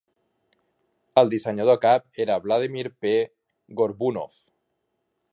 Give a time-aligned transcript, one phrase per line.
[1.21, 3.11] El dissenyador cap era Vladimir P.
[3.83, 4.33] Gorbunov.